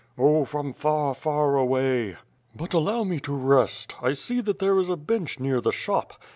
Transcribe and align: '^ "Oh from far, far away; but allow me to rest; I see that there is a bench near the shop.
'^ 0.01 0.03
"Oh 0.17 0.45
from 0.45 0.73
far, 0.73 1.13
far 1.13 1.57
away; 1.57 2.15
but 2.55 2.73
allow 2.73 3.03
me 3.03 3.19
to 3.19 3.35
rest; 3.35 3.93
I 4.01 4.13
see 4.13 4.41
that 4.41 4.57
there 4.57 4.79
is 4.79 4.89
a 4.89 4.95
bench 4.97 5.39
near 5.39 5.61
the 5.61 5.69
shop. 5.71 6.15